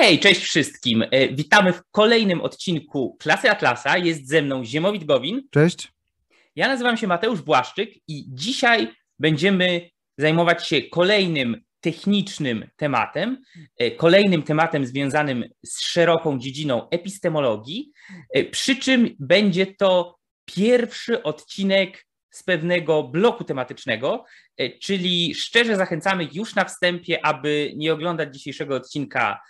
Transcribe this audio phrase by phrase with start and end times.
[0.00, 1.04] Hej, cześć wszystkim.
[1.10, 3.98] E, witamy w kolejnym odcinku Klasy Atlasa.
[3.98, 5.42] Jest ze mną Ziemowit Gowin.
[5.50, 5.88] Cześć.
[6.56, 8.88] Ja nazywam się Mateusz Błaszczyk i dzisiaj
[9.18, 13.42] będziemy zajmować się kolejnym technicznym tematem,
[13.78, 17.92] e, kolejnym tematem związanym z szeroką dziedziną epistemologii,
[18.34, 24.24] e, przy czym będzie to pierwszy odcinek z pewnego bloku tematycznego,
[24.80, 29.40] czyli szczerze zachęcamy już na wstępie, aby nie oglądać dzisiejszego odcinka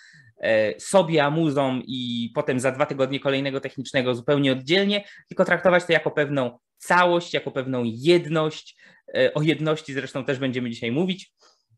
[0.78, 6.10] sobie amuzą i potem za dwa tygodnie kolejnego technicznego zupełnie oddzielnie, tylko traktować to jako
[6.10, 8.76] pewną całość, jako pewną jedność.
[9.14, 11.32] E, o jedności zresztą też będziemy dzisiaj mówić.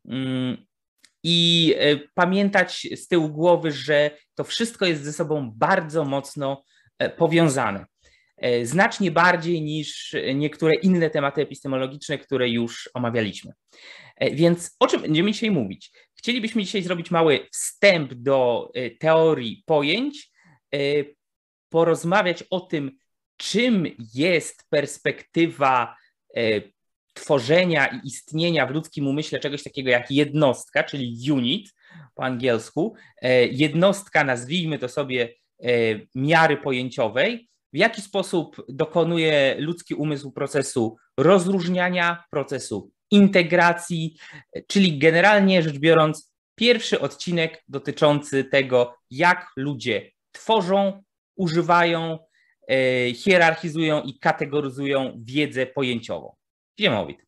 [0.09, 0.65] Mm,
[1.23, 6.63] I e, pamiętać z tyłu głowy, że to wszystko jest ze sobą bardzo mocno
[7.17, 7.85] powiązane.
[8.63, 13.51] Znacznie bardziej niż niektóre inne tematy epistemologiczne, które już omawialiśmy.
[14.33, 15.91] Więc o czym będziemy dzisiaj mówić?
[16.21, 20.31] Chcielibyśmy dzisiaj zrobić mały wstęp do y, teorii pojęć,
[20.75, 21.15] y,
[21.69, 22.91] porozmawiać o tym,
[23.37, 25.95] czym jest perspektywa
[26.37, 26.73] y,
[27.13, 31.73] tworzenia i istnienia w ludzkim umyśle czegoś takiego jak jednostka, czyli unit
[32.15, 32.95] po angielsku,
[33.51, 35.33] jednostka, nazwijmy to sobie
[36.15, 44.17] miary pojęciowej, w jaki sposób dokonuje ludzki umysł procesu rozróżniania, procesu integracji,
[44.67, 51.03] czyli generalnie rzecz biorąc, pierwszy odcinek dotyczący tego, jak ludzie tworzą,
[51.35, 52.19] używają,
[52.67, 56.35] e, hierarchizują i kategoryzują wiedzę pojęciową.
[56.79, 57.25] Ziemowit.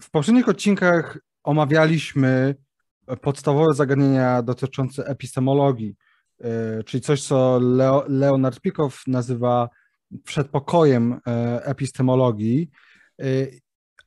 [0.00, 2.54] W poprzednich odcinkach omawialiśmy
[3.20, 5.96] podstawowe zagadnienia dotyczące epistemologii,
[6.40, 9.68] e, czyli coś, co Leo, Leonard Pikow nazywa
[10.24, 12.70] przedpokojem e, epistemologii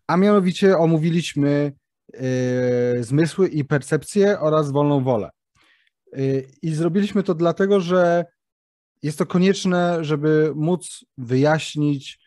[0.07, 1.71] a mianowicie omówiliśmy
[2.13, 5.29] y, zmysły i percepcję oraz wolną wolę.
[6.17, 8.25] Y, I zrobiliśmy to dlatego, że
[9.03, 12.19] jest to konieczne, żeby móc wyjaśnić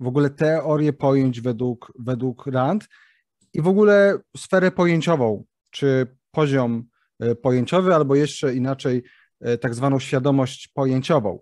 [0.00, 2.88] w ogóle teorię pojęć według, według Rand
[3.52, 6.84] i w ogóle sferę pojęciową, czy poziom
[7.22, 9.02] y, pojęciowy, albo jeszcze inaczej,
[9.60, 11.38] tak zwaną świadomość pojęciową.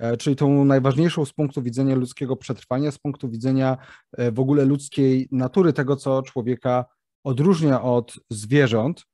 [0.00, 3.76] E, czyli tą najważniejszą z punktu widzenia ludzkiego przetrwania, z punktu widzenia
[4.12, 6.84] e, w ogóle ludzkiej natury, tego, co człowieka
[7.24, 9.04] odróżnia od zwierząt,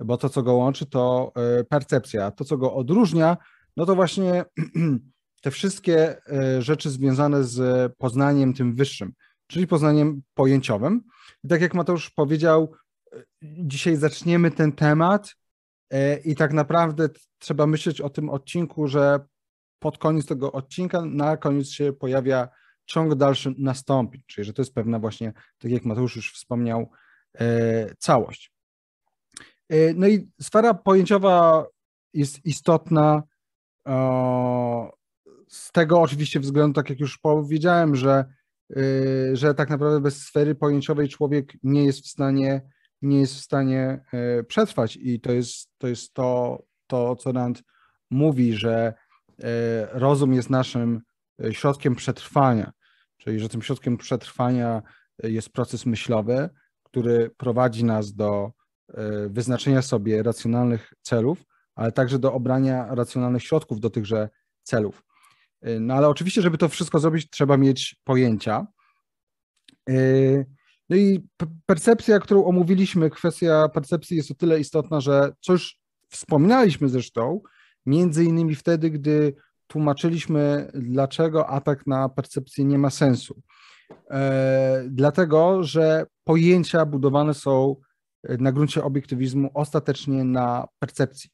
[0.00, 2.30] bo to, co go łączy, to e, percepcja.
[2.30, 3.36] To, co go odróżnia,
[3.76, 4.44] no to właśnie
[5.42, 6.16] te wszystkie
[6.58, 9.12] rzeczy związane z poznaniem tym wyższym,
[9.46, 11.02] czyli poznaniem pojęciowym.
[11.44, 12.72] I tak jak Mateusz powiedział,
[13.42, 15.34] dzisiaj zaczniemy ten temat
[16.24, 17.08] i tak naprawdę
[17.38, 19.20] trzeba myśleć o tym odcinku, że
[19.84, 22.48] pod koniec tego odcinka, na koniec się pojawia
[22.86, 26.90] ciąg dalszy nastąpi, czyli że to jest pewna właśnie, tak jak Mateusz już wspomniał,
[27.40, 28.52] e, całość.
[29.68, 31.66] E, no i sfera pojęciowa
[32.14, 33.22] jest istotna
[35.48, 38.24] z tego oczywiście względu, tak jak już powiedziałem, że,
[38.76, 42.62] e, że tak naprawdę bez sfery pojęciowej człowiek nie jest w stanie,
[43.02, 44.04] nie jest w stanie
[44.48, 47.62] przetrwać i to jest to, jest to, to co Rand
[48.10, 49.03] mówi, że E,
[49.92, 51.00] rozum jest naszym
[51.44, 52.72] e, środkiem przetrwania,
[53.16, 54.82] czyli że tym środkiem przetrwania
[55.22, 56.48] e, jest proces myślowy,
[56.82, 58.52] który prowadzi nas do
[59.28, 61.44] wyznaczenia sobie racjonalnych celów,
[61.74, 64.28] ale także do obrania racjonalnych środków do tychże
[64.62, 65.02] celów.
[65.80, 68.66] No ale oczywiście, żeby to wszystko zrobić, trzeba mieć pojęcia.
[70.88, 71.28] No i
[71.66, 75.78] percepcja, którą omówiliśmy, kwestia percepcji jest o tyle istotna, że co już
[76.10, 77.40] wspominaliśmy zresztą,
[77.86, 79.34] Między innymi wtedy, gdy
[79.66, 83.42] tłumaczyliśmy, dlaczego atak na percepcję nie ma sensu.
[84.10, 87.76] E, dlatego, że pojęcia budowane są
[88.38, 91.30] na gruncie obiektywizmu ostatecznie na percepcji,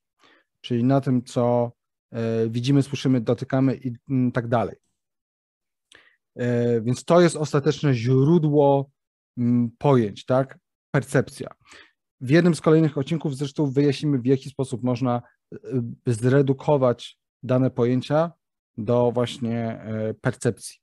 [0.61, 1.73] czyli na tym, co
[2.13, 4.77] e, widzimy, słyszymy, dotykamy i mm, tak dalej.
[6.37, 8.91] E, więc to jest ostateczne źródło
[9.39, 10.59] mm, pojęć, tak?
[10.91, 11.49] Percepcja.
[12.21, 15.23] W jednym z kolejnych odcinków zresztą wyjaśnimy, w jaki sposób można
[16.07, 18.33] zredukować dane pojęcia
[18.79, 20.77] do właśnie e, percepcji.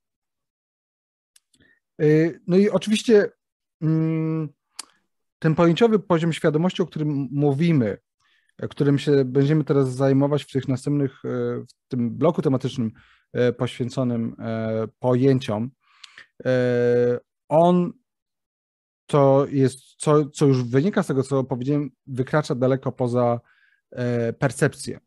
[2.01, 3.31] Y, no i oczywiście
[3.81, 4.49] mm,
[5.39, 7.97] ten pojęciowy poziom świadomości, o którym mówimy,
[8.69, 11.29] którym się będziemy teraz zajmować w tych następnych, e,
[11.61, 12.91] w tym bloku tematycznym
[13.33, 14.35] e, poświęconym
[14.99, 15.69] pojęciom,
[17.49, 17.93] on
[19.05, 23.56] to jest, co, co już wynika z tego, co powiedziałem, wykracza daleko poza e,
[24.39, 24.99] percepcję.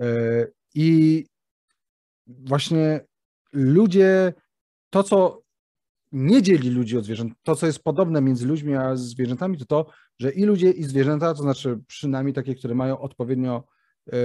[0.00, 1.26] E, I
[2.26, 3.00] właśnie
[3.52, 4.32] ludzie,
[4.90, 5.42] to co
[6.12, 9.86] nie dzieli ludzi od zwierząt, to co jest podobne między ludźmi a zwierzętami, to to,
[10.18, 13.64] że i ludzie, i zwierzęta, to znaczy przynajmniej takie, które mają odpowiednio,
[14.12, 14.16] e,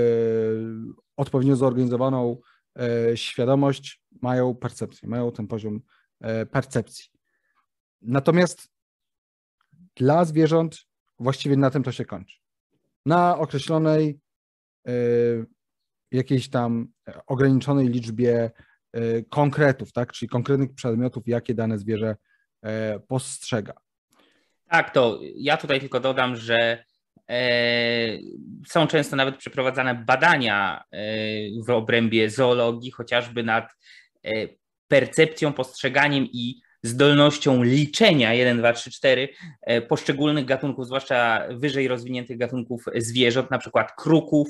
[1.17, 2.37] odpowiednio zorganizowaną
[2.79, 5.81] e, świadomość, mają percepcję, mają ten poziom
[6.21, 7.05] e, percepcji.
[8.01, 8.69] Natomiast
[9.95, 10.77] dla zwierząt
[11.19, 12.44] właściwie na tym to się kończy.
[13.05, 14.19] Na określonej
[14.87, 14.91] e,
[16.11, 16.87] jakiejś tam
[17.27, 18.51] ograniczonej liczbie
[18.93, 20.11] e, konkretów, tak?
[20.13, 22.15] czyli konkretnych przedmiotów, jakie dane zwierzę
[22.63, 23.73] e, postrzega.
[24.69, 26.85] Tak, to ja tutaj tylko dodam, że
[28.67, 30.83] są często nawet przeprowadzane badania
[31.67, 33.71] w obrębie zoologii, chociażby nad
[34.87, 39.29] percepcją, postrzeganiem i zdolnością liczenia 1, 2, 3, 4
[39.89, 44.47] poszczególnych gatunków, zwłaszcza wyżej rozwiniętych gatunków zwierząt, na przykład kruków,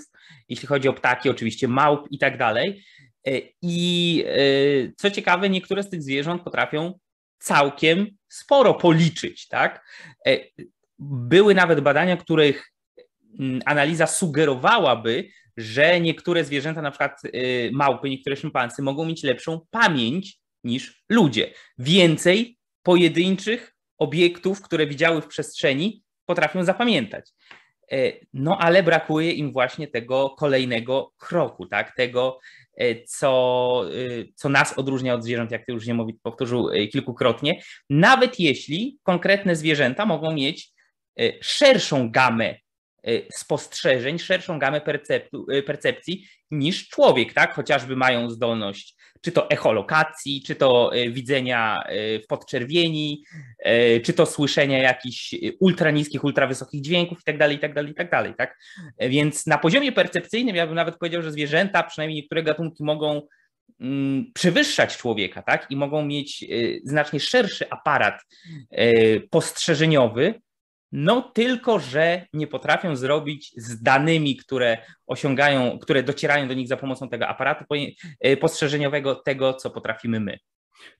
[0.50, 2.84] jeśli chodzi o ptaki, oczywiście małp i tak dalej.
[3.28, 7.00] E, I e, co ciekawe, niektóre z tych zwierząt potrafią
[7.40, 9.86] całkiem sporo policzyć, tak?
[10.28, 10.38] E,
[11.00, 12.72] były nawet badania, których
[13.40, 17.22] mm, analiza sugerowałaby, że niektóre zwierzęta, na przykład
[17.72, 21.54] małpy, niektóre szympansy mogą mieć lepszą pamięć niż ludzie.
[21.78, 27.32] Więcej pojedynczych obiektów, które widziały w przestrzeni, potrafią zapamiętać.
[27.92, 31.96] E, no ale brakuje im właśnie tego kolejnego kroku, tak?
[31.96, 32.40] Tego,
[32.78, 38.40] e, co, e, co nas odróżnia od zwierząt, jak ty już niemowit powtórzył kilkukrotnie, nawet
[38.40, 40.76] jeśli konkretne zwierzęta mogą mieć
[41.42, 42.56] szerszą gamę
[43.32, 44.82] spostrzeżeń, szerszą gamę
[45.66, 47.54] percepcji niż człowiek, tak?
[47.54, 53.24] Chociażby mają zdolność czy to echolokacji, czy to e, widzenia e, w podczerwieni,
[53.60, 58.58] e, czy to słyszenia jakichś ultraniskich, ultrawysokich dźwięków itd., itd., itd., tak?
[59.00, 63.22] Więc na poziomie percepcyjnym ja bym nawet powiedział, że zwierzęta, przynajmniej niektóre gatunki mogą
[63.80, 65.72] mm, przewyższać człowieka, tak?
[65.72, 66.46] I mogą mieć
[66.84, 68.22] znacznie szerszy aparat
[69.30, 70.34] postrzeżeniowy,
[70.92, 74.78] no tylko, że nie potrafią zrobić z danymi, które
[75.08, 77.66] osiągają, które docierają do nich za pomocą tego aparatu
[78.20, 80.38] e, postrzeżeniowego, tego, co potrafimy my.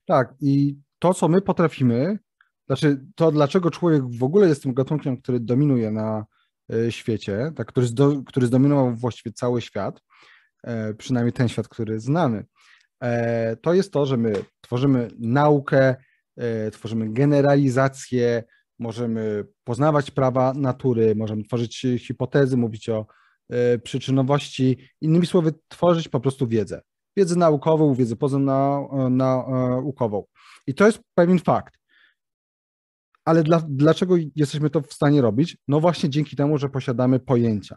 [0.04, 2.18] Tak, i to, co my potrafimy,
[2.66, 6.24] znaczy to, dlaczego człowiek w ogóle jest tym gatunkiem, który dominuje na
[6.72, 10.02] e, świecie, tak, który, zdo, który zdominował właściwie cały świat,
[10.64, 12.44] e, przynajmniej ten świat, który znamy,
[13.62, 15.96] to jest to, że my tworzymy naukę,
[16.72, 18.44] tworzymy generalizację,
[18.78, 23.06] możemy poznawać prawa natury, możemy tworzyć hipotezy, mówić o
[23.50, 26.82] e, przyczynowości, innymi słowy, tworzyć po prostu wiedzę.
[27.16, 30.22] Wiedzę naukową, wiedzę poza-naukową.
[30.66, 31.78] I to jest pewien fakt.
[33.24, 35.56] Ale dla, dlaczego jesteśmy to w stanie robić?
[35.68, 37.76] No właśnie dzięki temu, że posiadamy pojęcia.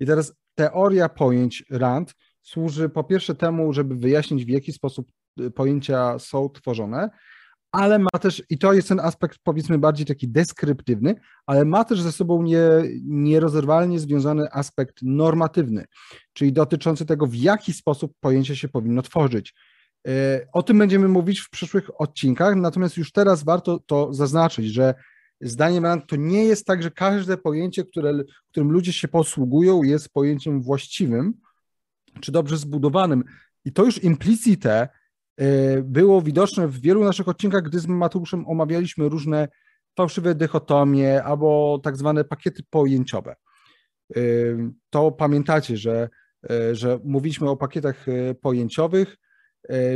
[0.00, 5.50] I teraz teoria pojęć RAND służy po pierwsze temu, żeby wyjaśnić, w jaki sposób e,
[5.50, 7.10] pojęcia są tworzone,
[7.72, 11.14] ale ma też, i to jest ten aspekt powiedzmy bardziej taki deskryptywny,
[11.46, 12.60] ale ma też ze sobą nie,
[13.04, 15.84] nierozerwalnie związany aspekt normatywny,
[16.32, 19.54] czyli dotyczący tego, w jaki sposób pojęcie się powinno tworzyć.
[20.08, 24.94] E, o tym będziemy mówić w przyszłych odcinkach, natomiast już teraz warto to zaznaczyć, że
[25.40, 28.12] zdaniem Rand to nie jest tak, że każde pojęcie, które,
[28.50, 31.34] którym ludzie się posługują, jest pojęciem właściwym
[32.20, 33.24] czy dobrze zbudowanym.
[33.64, 34.88] I to już implicite
[35.82, 39.48] było widoczne w wielu naszych odcinkach, gdy z Mateuszem omawialiśmy różne
[39.96, 43.36] fałszywe dychotomie albo tak zwane pakiety pojęciowe.
[44.16, 44.20] E,
[44.90, 46.08] to pamiętacie, że,
[46.50, 48.06] e, że mówiliśmy o pakietach
[48.40, 49.16] pojęciowych,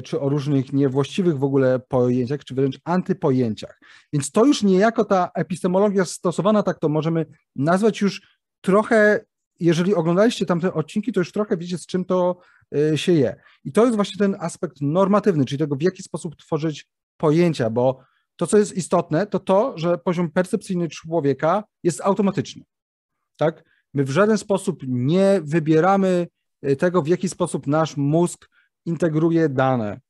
[0.04, 3.80] czy o różnych niewłaściwych w ogóle pojęciach, czy wręcz antypojęciach.
[4.12, 7.26] Więc to już niejako ta epistemologia stosowana, tak to możemy
[7.56, 9.24] nazwać już trochę,
[9.60, 12.40] jeżeli oglądaliście tamte odcinki, to już trochę wiecie, z czym to
[12.96, 13.36] się je.
[13.64, 18.00] I to jest właśnie ten aspekt normatywny, czyli tego, w jaki sposób tworzyć pojęcia, bo
[18.36, 22.62] to, co jest istotne, to to, że poziom percepcyjny człowieka jest automatyczny.
[23.36, 23.64] Tak?
[23.94, 26.26] My w żaden sposób nie wybieramy
[26.66, 28.48] y, tego, w jaki sposób nasz mózg
[28.86, 30.00] integruje dane,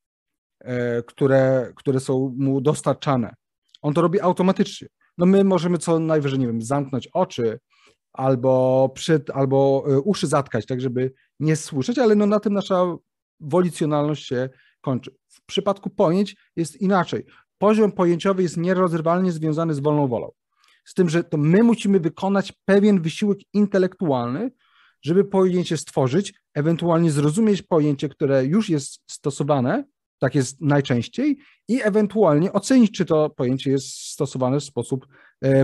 [0.61, 0.67] y,
[1.07, 3.35] które, które są mu dostarczane.
[3.81, 4.87] On to robi automatycznie.
[5.17, 7.59] No my możemy co najwyżej, nie wiem, zamknąć oczy,
[8.17, 12.97] albo, przed, albo e, uszy zatkać, tak żeby nie słyszeć, ale no na tym nasza
[13.39, 14.49] wolicjonalność się
[14.81, 15.15] kończy.
[15.27, 17.25] W przypadku pojęć jest inaczej.
[17.57, 20.31] Poziom pojęciowy jest nierozerwalnie związany z wolną wolą.
[20.85, 24.51] Z tym, że to my musimy wykonać pewien wysiłek intelektualny,
[25.01, 29.83] żeby pojęcie stworzyć, ewentualnie zrozumieć pojęcie, które już jest stosowane,
[30.19, 35.07] tak jest najczęściej, i ewentualnie ocenić, czy to pojęcie jest stosowane w sposób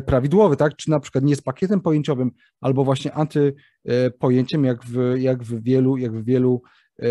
[0.05, 0.75] prawidłowy, tak?
[0.75, 5.97] Czy na przykład nie jest pakietem pojęciowym, albo właśnie antypojęciem, jak w, jak w wielu,
[5.97, 6.61] jak w wielu
[6.99, 7.07] e,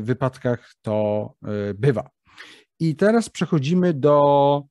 [0.00, 2.10] wypadkach to e, bywa.
[2.80, 4.62] I teraz przechodzimy do,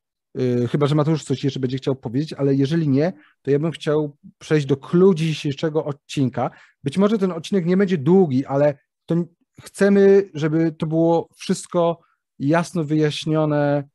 [0.70, 4.16] chyba że Mateusz coś jeszcze będzie chciał powiedzieć, ale jeżeli nie, to ja bym chciał
[4.38, 6.50] przejść do clue dzisiejszego odcinka.
[6.84, 9.14] Być może ten odcinek nie będzie długi, ale to
[9.60, 12.00] chcemy, żeby to było wszystko
[12.38, 13.88] jasno wyjaśnione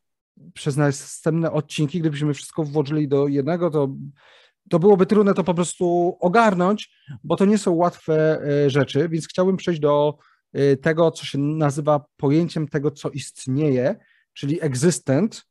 [0.54, 2.00] przez następne odcinki.
[2.00, 3.96] Gdybyśmy wszystko włożyli do jednego, to,
[4.70, 6.92] to byłoby trudne to po prostu ogarnąć,
[7.24, 10.18] bo to nie są łatwe e, rzeczy, więc chciałbym przejść do
[10.54, 13.96] e, tego, co się nazywa pojęciem tego, co istnieje,
[14.34, 15.46] czyli existent.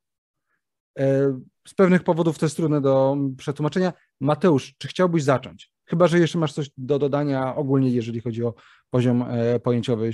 [0.99, 3.93] E, z pewnych powodów to jest trudne do przetłumaczenia.
[4.21, 5.73] Mateusz, czy chciałbyś zacząć?
[5.87, 8.55] Chyba, że jeszcze masz coś do dodania ogólnie, jeżeli chodzi o
[8.91, 9.25] poziom
[9.63, 10.11] pojęciowy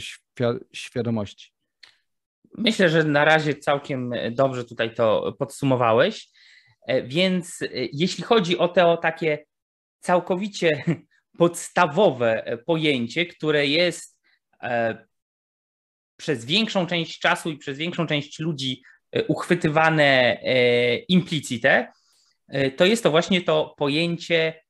[0.72, 1.52] świadomości.
[2.58, 6.30] Myślę, że na razie całkiem dobrze tutaj to podsumowałeś.
[6.86, 9.44] E, więc e, jeśli chodzi o to takie
[10.00, 10.84] całkowicie
[11.38, 14.18] podstawowe pojęcie, które jest
[14.62, 15.06] e,
[16.16, 18.82] przez większą część czasu i przez większą część ludzi
[19.28, 20.38] uchwytywane
[21.08, 21.92] implicite,
[22.76, 24.60] to jest to właśnie to pojęcie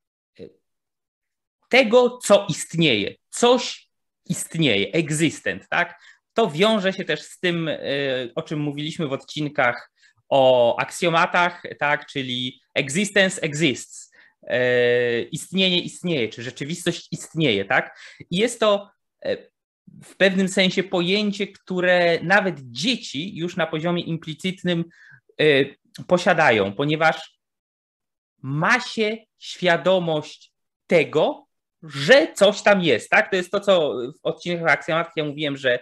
[1.68, 3.14] tego, co istnieje.
[3.30, 3.88] Coś
[4.26, 6.00] istnieje, existent, tak?
[6.40, 7.70] To wiąże się też z tym,
[8.34, 9.92] o czym mówiliśmy w odcinkach
[10.28, 17.98] o aksjomatach, tak, czyli existence exists, e, istnienie istnieje, czy rzeczywistość istnieje, tak?
[18.30, 18.90] I jest to
[19.24, 19.36] e,
[20.04, 24.84] w pewnym sensie pojęcie, które nawet dzieci już na poziomie implicytnym
[25.40, 25.44] e,
[26.06, 27.38] posiadają, ponieważ
[28.42, 30.52] ma się świadomość
[30.86, 31.46] tego,
[31.82, 33.30] że coś tam jest, tak?
[33.30, 35.78] To jest to, co w odcinkach aksjomatach ja mówiłem, że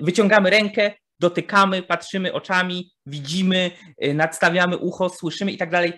[0.00, 3.70] wyciągamy rękę, dotykamy, patrzymy oczami, widzimy,
[4.04, 5.92] y, nadstawiamy ucho, słyszymy i tak dalej.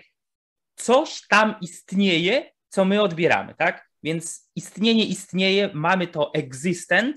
[0.76, 3.88] Coś tam istnieje, co my odbieramy, tak?
[4.02, 7.16] Więc istnienie istnieje, mamy to existent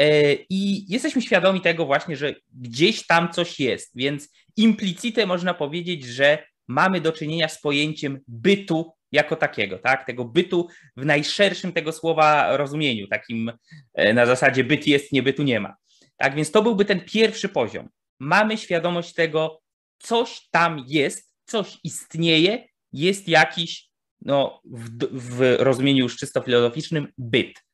[0.00, 6.04] y, i jesteśmy świadomi tego właśnie, że gdzieś tam coś jest, więc implicite można powiedzieć,
[6.04, 10.06] że mamy do czynienia z pojęciem bytu jako takiego, tak?
[10.06, 13.52] Tego bytu w najszerszym tego słowa rozumieniu, takim
[14.00, 15.76] y, na zasadzie byt jest, nie bytu nie ma.
[16.16, 17.88] Tak więc to byłby ten pierwszy poziom.
[18.20, 19.60] Mamy świadomość tego,
[19.98, 23.88] coś tam jest, coś istnieje, jest jakiś,
[24.20, 27.64] no, w, w rozumieniu już czysto filozoficznym, byt.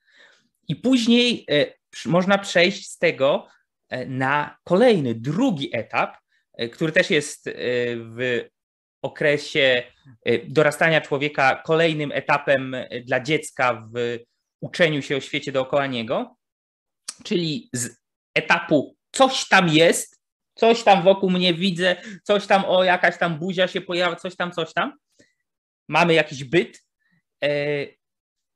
[0.68, 1.66] I później e,
[2.06, 3.48] można przejść z tego
[3.88, 6.16] e, na kolejny, drugi etap,
[6.52, 7.52] e, który też jest e,
[7.96, 8.44] w
[9.04, 9.82] okresie
[10.24, 14.18] e, dorastania człowieka kolejnym etapem e, dla dziecka w
[14.60, 16.36] uczeniu się o świecie dookoła niego,
[17.24, 17.96] czyli z
[18.34, 20.20] etapu coś tam jest,
[20.54, 24.52] coś tam wokół mnie widzę, coś tam, o jakaś tam buzia się pojawia, coś tam,
[24.52, 24.92] coś tam,
[25.88, 26.84] mamy jakiś byt,
[27.44, 27.48] e,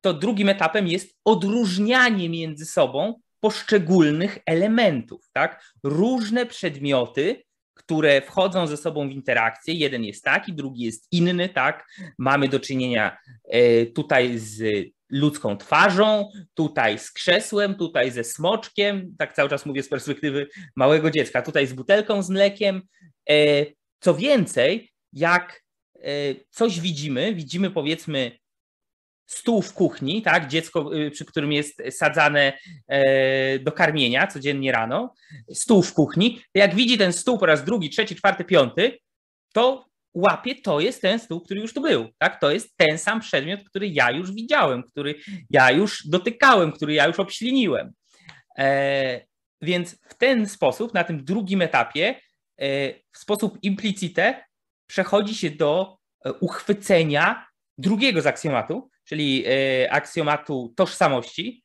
[0.00, 5.72] to drugim etapem jest odróżnianie między sobą poszczególnych elementów, tak?
[5.82, 7.44] Różne przedmioty,
[7.78, 9.74] które wchodzą ze sobą w interakcję.
[9.74, 11.86] Jeden jest taki, drugi jest inny, tak?
[12.18, 19.34] Mamy do czynienia e, tutaj z ludzką twarzą, tutaj z krzesłem, tutaj ze smoczkiem, tak
[19.34, 22.82] cały czas mówię z perspektywy małego dziecka, tutaj z butelką z mlekiem.
[23.30, 23.66] E,
[24.00, 25.62] co więcej, jak
[25.94, 26.10] e,
[26.50, 28.38] coś widzimy, widzimy powiedzmy
[29.28, 32.52] stół w kuchni, tak, dziecko, y, przy którym jest sadzane
[32.86, 35.14] e, do karmienia codziennie rano,
[35.52, 38.98] stół w kuchni, jak widzi ten stół po raz drugi, trzeci, czwarty, piąty,
[39.52, 42.08] to łapie, to jest ten stół, który już tu był.
[42.18, 42.40] Tak?
[42.40, 45.14] To jest ten sam przedmiot, który ja już widziałem, który
[45.50, 47.92] ja już dotykałem, który ja już obśliniłem.
[48.58, 49.20] E,
[49.62, 52.14] więc w ten sposób, na tym drugim etapie,
[52.58, 54.44] e, w sposób implicite
[54.86, 55.98] przechodzi się do
[56.40, 57.46] uchwycenia
[57.78, 61.64] drugiego z aksjomatu, czyli e, aksjomatu tożsamości.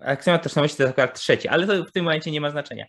[0.00, 2.86] Aksjomat tożsamości to jest akurat trzeci, ale to w tym momencie nie ma znaczenia.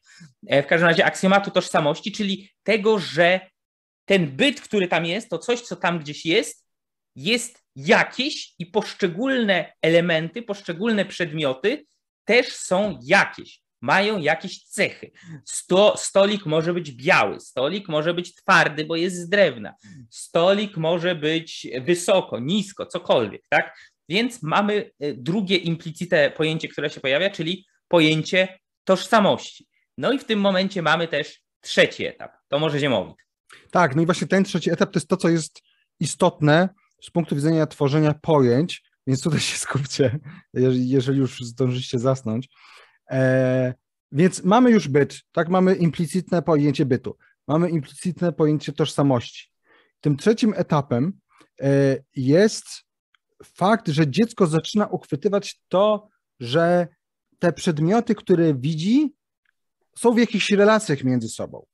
[0.48, 3.40] E, w każdym razie aksjomatu tożsamości, czyli tego, że
[4.06, 6.66] ten byt, który tam jest, to coś, co tam gdzieś jest,
[7.16, 11.86] jest jakieś i poszczególne elementy, poszczególne przedmioty
[12.26, 15.12] też są jakieś, mają jakieś cechy.
[15.46, 19.74] Sto, stolik może być biały, stolik może być twardy, bo jest z drewna,
[20.10, 23.78] stolik może być wysoko, nisko, cokolwiek, tak?
[24.10, 29.68] Więc mamy e, drugie implicite pojęcie, które się pojawia, czyli pojęcie tożsamości.
[29.98, 32.32] No i w tym momencie mamy też trzeci etap.
[32.48, 33.16] To może Ziemowit.
[33.72, 35.62] Tak, no i właśnie ten trzeci etap to jest to, co jest
[36.00, 36.70] istotne
[37.02, 40.20] z punktu widzenia tworzenia pojęć, więc tutaj się skupcie,
[40.54, 42.50] jeżeli, już zdążycie zasnąć.
[43.12, 43.74] E,
[44.12, 49.52] więc mamy już byt, tak, mamy implicitne pojęcie bytu, mamy implicitne pojęcie tożsamości.
[50.02, 51.20] Tym trzecim etapem
[51.62, 52.66] e, jest
[53.44, 56.88] fakt, że dziecko zaczyna uchwytywać to, że
[57.40, 59.16] te przedmioty, które widzi,
[59.98, 61.66] są w jakichś relacjach między sobą.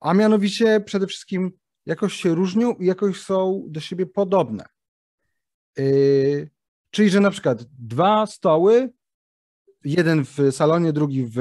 [0.00, 1.52] a mianowicie przede wszystkim
[1.86, 4.64] jakoś się różnią i jakoś są do siebie podobne.
[5.76, 6.50] Yy,
[6.90, 8.92] czyli, że na przykład dwa stoły,
[9.84, 11.36] jeden w salonie, drugi w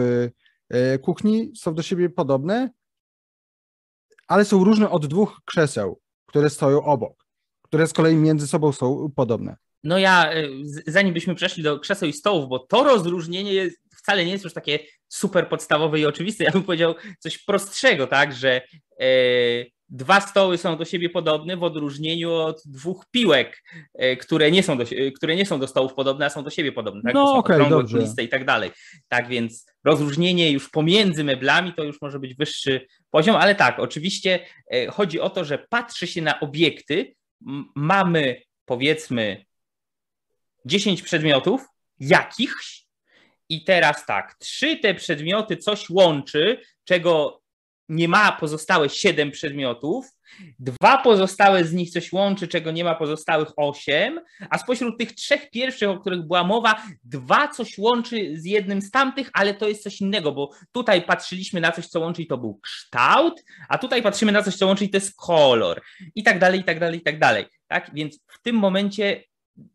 [0.69, 2.69] yy, kuchni, są do siebie podobne,
[4.27, 7.22] ale są różne od dwóch krzeseł, które stoją obok,
[7.73, 9.55] które z kolei między sobą są podobne.
[9.83, 10.49] No ja, y,
[10.87, 14.53] zanim byśmy przeszli do krzeseł i stołów, bo to rozróżnienie jest, wcale nie jest już
[14.53, 18.61] takie super podstawowe i oczywiste, ja bym powiedział coś prostszego, tak, że
[18.99, 19.05] e,
[19.89, 23.63] dwa stoły są do siebie podobne w odróżnieniu od dwóch piłek,
[23.93, 24.83] e, które nie są do,
[25.15, 27.13] które nie są do stołów podobne, a są do siebie podobne, tak?
[27.13, 27.99] No okej, okay, dobrze.
[28.23, 28.71] i tak dalej.
[29.07, 34.39] Tak więc rozróżnienie już pomiędzy meblami to już może być wyższy poziom, ale tak, oczywiście
[34.71, 37.13] e, chodzi o to, że patrzy się na obiekty,
[37.75, 39.45] mamy powiedzmy
[40.65, 41.65] 10 przedmiotów,
[41.99, 42.83] jakichś,
[43.49, 47.42] i teraz tak, trzy te przedmioty coś łączy, czego
[47.89, 50.05] nie ma pozostałe siedem przedmiotów,
[50.59, 55.49] dwa pozostałe z nich coś łączy, czego nie ma pozostałych osiem, a spośród tych trzech
[55.49, 59.83] pierwszych, o których była mowa, dwa coś łączy z jednym z tamtych, ale to jest
[59.83, 64.03] coś innego, bo tutaj patrzyliśmy na coś, co łączy i to był kształt, a tutaj
[64.03, 65.81] patrzymy na coś, co łączy i to jest kolor
[66.15, 67.45] i tak dalej, i tak dalej, i tak dalej.
[67.67, 67.91] Tak?
[67.93, 69.23] Więc w tym momencie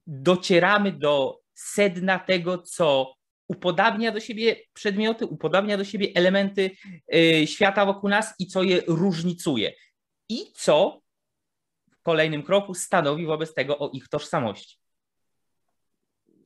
[0.06, 3.17] docieramy do sedna tego, co
[3.48, 6.70] upodabnia do siebie przedmioty, upodabnia do siebie elementy
[7.14, 9.72] y, świata wokół nas i co je różnicuje.
[10.28, 11.00] I co
[11.90, 14.78] w kolejnym kroku stanowi wobec tego o ich tożsamości.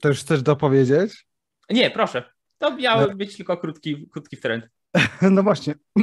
[0.01, 1.27] To już chcesz dopowiedzieć?
[1.71, 2.33] Nie, proszę.
[2.59, 3.15] To miał no.
[3.15, 4.69] być tylko krótki, krótki trend.
[5.31, 5.75] No właśnie.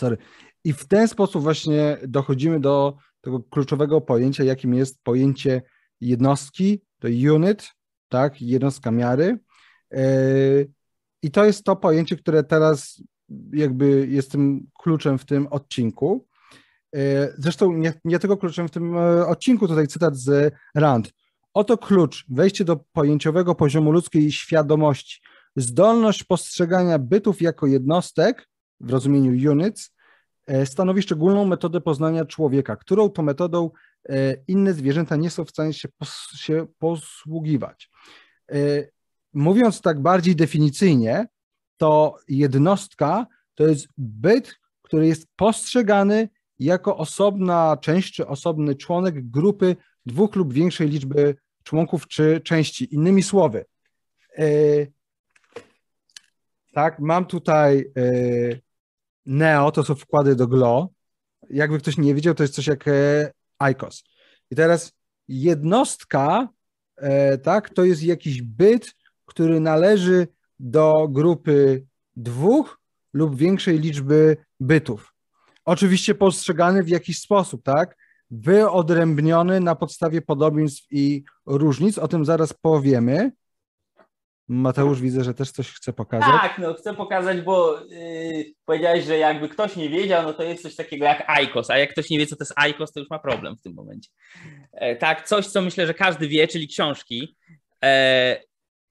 [0.00, 0.16] Sorry.
[0.64, 5.62] I w ten sposób właśnie dochodzimy do tego kluczowego pojęcia, jakim jest pojęcie
[6.00, 7.72] jednostki, to unit,
[8.08, 9.38] tak, jednostka miary.
[9.94, 10.00] E,
[11.22, 13.02] I to jest to pojęcie, które teraz
[13.52, 16.26] jakby jest tym kluczem w tym odcinku.
[16.96, 21.12] E, zresztą nie, nie tylko kluczem w tym e, odcinku, tutaj cytat z Rand.
[21.54, 25.20] Oto klucz, wejście do pojęciowego poziomu ludzkiej świadomości.
[25.56, 28.48] Zdolność postrzegania bytów jako jednostek,
[28.80, 29.94] w rozumieniu units,
[30.64, 33.70] stanowi szczególną metodę poznania człowieka, którą to metodą
[34.08, 37.90] E, inne zwierzęta nie są w stanie się posługiwać.
[39.34, 41.26] E, mówiąc tak bardziej definicyjnie,
[41.76, 49.76] to jednostka to jest byt, który jest postrzegany jako osobna część czy osobny członek grupy
[50.06, 52.94] dwóch lub większej liczby członków czy części.
[52.94, 53.64] Innymi słowy,
[54.38, 54.44] e,
[56.72, 57.92] tak, mam tutaj
[59.26, 60.88] Neo, to są wkłady do GLO.
[61.50, 62.84] Jakby ktoś nie wiedział, to jest coś jak
[63.58, 64.04] ICOS.
[64.50, 64.92] I teraz
[65.28, 66.48] jednostka,
[66.96, 71.84] e, tak, to jest jakiś byt, który należy do grupy
[72.16, 72.80] dwóch
[73.12, 75.14] lub większej liczby bytów.
[75.64, 77.96] Oczywiście postrzegany w jakiś sposób, tak?
[78.30, 83.32] Wyodrębniony na podstawie podobieństw i różnic, o tym zaraz powiemy.
[84.48, 86.40] Mateusz, widzę, że też coś chce pokazać.
[86.40, 90.62] Tak, no chcę pokazać, bo yy, powiedziałeś, że jakby ktoś nie wiedział, no to jest
[90.62, 93.10] coś takiego jak ICOS, a jak ktoś nie wie, co to jest ICOS, to już
[93.10, 94.10] ma problem w tym momencie.
[94.72, 97.36] E, tak, coś, co myślę, że każdy wie, czyli książki.
[97.84, 98.40] E,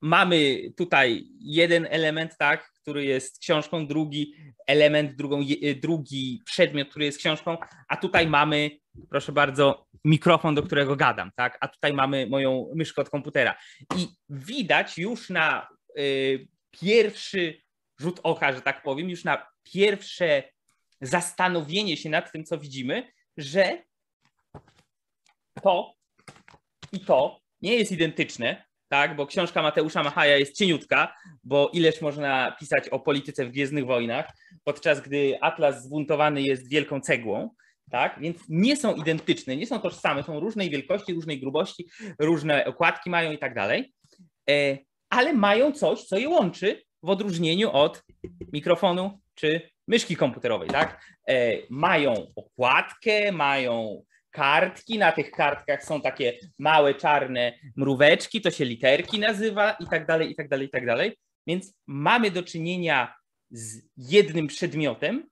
[0.04, 4.34] mamy tutaj jeden element, tak, który jest książką, drugi
[4.66, 5.40] element, drugą,
[5.82, 7.56] drugi przedmiot, który jest książką,
[7.88, 8.70] a tutaj mamy,
[9.10, 11.58] proszę bardzo, mikrofon, do którego gadam, tak?
[11.60, 13.54] A tutaj mamy moją myszkę od komputera.
[13.96, 17.60] I widać już na y, pierwszy
[18.00, 20.42] rzut oka, że tak powiem, już na pierwsze
[21.00, 23.82] zastanowienie się nad tym, co widzimy, że
[25.62, 25.94] to
[26.92, 28.64] i to nie jest identyczne,
[28.94, 33.86] tak, bo książka Mateusza Machaja jest cieniutka, bo ileż można pisać o polityce w Gwiezdnych
[33.86, 34.26] Wojnach,
[34.64, 37.50] podczas gdy Atlas zbuntowany jest wielką cegłą,
[37.90, 41.86] tak, więc nie są identyczne, nie są tożsame, są różnej wielkości, różnej grubości,
[42.18, 43.92] różne okładki mają i tak dalej,
[44.50, 44.78] e,
[45.10, 48.02] ale mają coś, co je łączy w odróżnieniu od
[48.52, 51.00] mikrofonu czy myszki komputerowej, tak?
[51.28, 54.02] E, mają okładkę, mają
[54.34, 60.06] kartki, na tych kartkach są takie małe czarne mróweczki, to się literki nazywa i tak
[60.06, 61.16] dalej, i tak dalej, i tak dalej.
[61.46, 63.14] Więc mamy do czynienia
[63.50, 65.28] z jednym przedmiotem,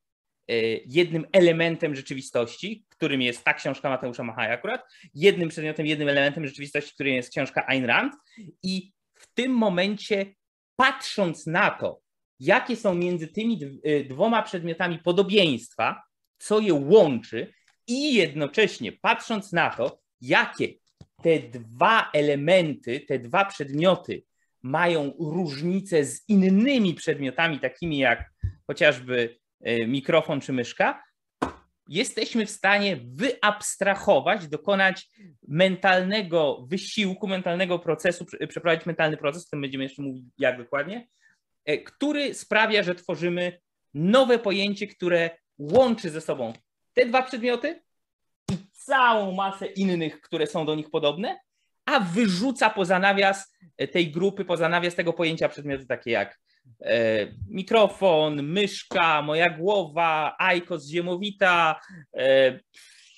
[0.49, 0.55] e,
[0.87, 4.83] jednym elementem rzeczywistości, którym jest ta książka Mateusza Machaja akurat,
[5.15, 8.15] jednym przedmiotem, jednym elementem rzeczywistości, którym jest książka Ayn Rand
[8.63, 10.27] i w tym momencie
[10.77, 12.01] patrząc na to,
[12.41, 16.03] jakie są między tymi e, dwoma przedmiotami podobieństwa,
[16.39, 17.53] co je łączy,
[17.87, 20.69] i jednocześnie patrząc na to, jakie
[21.23, 24.23] te dwa elementy, te dwa przedmioty
[24.63, 28.31] mają różnice z innymi przedmiotami, takimi jak
[28.67, 31.03] chociażby e, mikrofon czy myszka,
[31.89, 35.09] jesteśmy w stanie wyabstrahować, dokonać
[35.49, 41.09] mentalnego wysiłku, mentalnego procesu, przeprowadzić mentalny proces, o tym będziemy jeszcze mówić jak dokładnie,
[41.65, 43.61] e, który sprawia, że tworzymy
[43.95, 46.53] nowe pojęcie, które łączy ze sobą
[46.95, 47.83] te dwa przedmioty
[48.53, 51.41] i całą masę innych, które są do nich podobne,
[51.85, 53.55] a wyrzuca poza nawias
[53.93, 56.41] tej grupy, poza nawias tego pojęcia przedmioty takie jak
[56.81, 61.81] e, mikrofon, myszka, moja głowa, Aikos ziemowita,
[62.17, 62.61] e,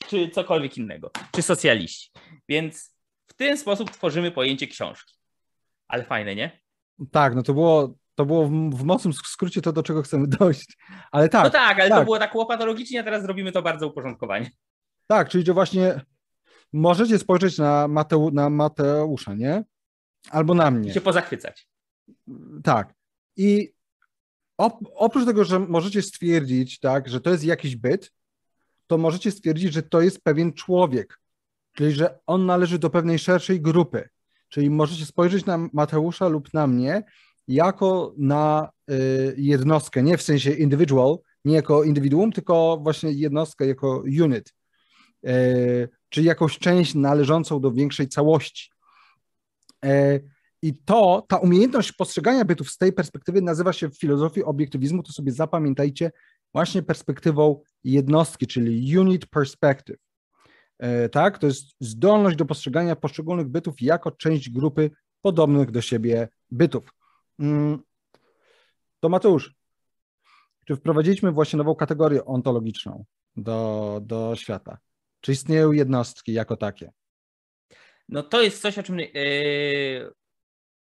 [0.08, 2.10] czy cokolwiek innego, czy socjaliści.
[2.48, 2.94] Więc
[3.26, 5.14] w ten sposób tworzymy pojęcie książki.
[5.88, 6.60] Ale fajne, nie?
[7.12, 10.76] Tak, no to było, to było w, w mocnym skrócie to, do czego chcemy dojść.
[11.12, 11.44] Ale tak.
[11.44, 11.98] No tak, ale tak.
[11.98, 14.50] to było tak łopatologicznie, a teraz zrobimy to bardzo uporządkowanie.
[15.06, 16.00] Tak, czyli że właśnie
[16.72, 19.64] możecie spojrzeć na, Mateu, na Mateusza, nie?
[20.30, 20.90] Albo na mnie.
[20.90, 21.68] I się pozachwycać.
[22.62, 22.94] Tak.
[23.36, 23.72] I
[24.94, 28.12] oprócz tego, że możecie stwierdzić, tak, że to jest jakiś byt,
[28.86, 31.20] to możecie stwierdzić, że to jest pewien człowiek,
[31.72, 34.08] czyli że on należy do pewnej szerszej grupy.
[34.48, 37.02] Czyli możecie spojrzeć na Mateusza lub na mnie
[37.48, 44.02] jako na y, jednostkę, nie w sensie individual, nie jako indywiduum, tylko właśnie jednostkę jako
[44.22, 44.54] unit.
[45.28, 48.70] Y, czy jakąś część należącą do większej całości.
[49.84, 50.20] E,
[50.62, 55.12] I to, ta umiejętność postrzegania bytów z tej perspektywy nazywa się w filozofii obiektywizmu, to
[55.12, 56.10] sobie zapamiętajcie,
[56.52, 59.96] właśnie perspektywą jednostki, czyli unit perspective.
[61.12, 64.90] Tak, to jest zdolność do postrzegania poszczególnych bytów jako część grupy
[65.22, 66.84] podobnych do siebie bytów.
[67.38, 67.82] Mm.
[69.00, 69.54] To Mateusz,
[70.64, 73.04] czy wprowadziliśmy właśnie nową kategorię ontologiczną
[73.36, 74.78] do, do świata?
[75.20, 76.92] Czy istnieją jednostki jako takie?
[78.08, 80.12] No to jest coś, o czym yy,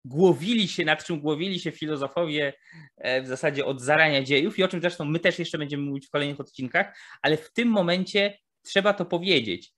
[0.05, 2.53] głowili się, nad czym głowili się filozofowie
[2.97, 6.07] e, w zasadzie od zarania dziejów i o czym zresztą my też jeszcze będziemy mówić
[6.07, 9.73] w kolejnych odcinkach, ale w tym momencie trzeba to powiedzieć.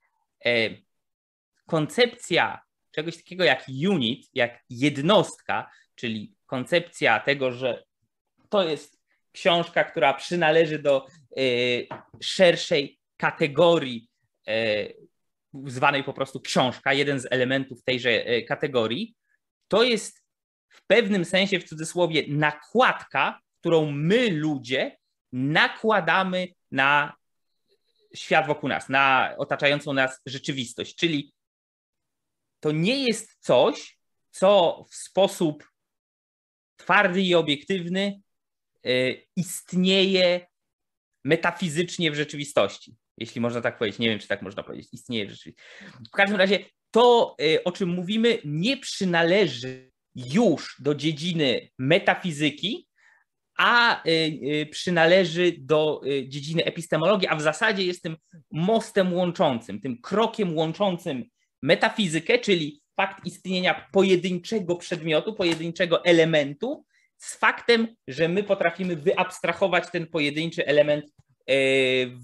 [0.45, 0.69] E,
[1.65, 7.83] koncepcja czegoś takiego jak unit, jak jednostka, czyli koncepcja tego, że
[8.49, 8.99] to jest
[9.31, 11.07] książka, która przynależy do
[12.21, 14.09] szerszej kategorii
[14.47, 14.87] E,
[15.65, 19.15] zwanej po prostu książka, jeden z elementów tejże e, kategorii,
[19.67, 20.23] to jest
[20.69, 24.97] w pewnym sensie, w cudzysłowie, nakładka, którą my ludzie
[25.33, 27.15] nakładamy na
[28.15, 30.95] świat wokół nas, na otaczającą nas rzeczywistość.
[30.95, 31.33] Czyli
[32.59, 33.97] to nie jest coś,
[34.31, 35.69] co w sposób
[36.77, 38.21] twardy i obiektywny
[38.85, 40.47] e, istnieje
[41.23, 43.99] metafizycznie w rzeczywistości jeśli można tak powiedzieć.
[43.99, 44.89] Nie wiem, czy tak można powiedzieć.
[44.91, 45.63] Istnieje rzeczywiście.
[46.07, 46.59] W każdym razie
[46.91, 52.87] to, y, o czym mówimy, nie przynależy już do dziedziny metafizyki,
[53.57, 58.17] a y, y, przynależy do dziedziny epistemologii, a w zasadzie jest tym
[58.51, 61.25] mostem łączącym, tym krokiem łączącym
[61.61, 66.85] metafizykę, czyli fakt istnienia pojedynczego przedmiotu, pojedynczego elementu,
[67.17, 71.05] z faktem, że my potrafimy wyabstrahować ten pojedynczy element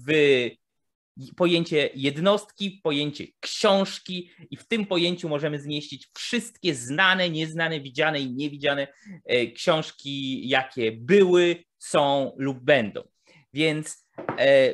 [0.06, 0.50] w
[1.36, 8.32] pojęcie jednostki, pojęcie książki i w tym pojęciu możemy zmieścić wszystkie znane, nieznane, widziane i
[8.32, 8.88] niewidziane
[9.24, 13.02] e, książki, jakie były, są lub będą.
[13.52, 14.09] Więc e,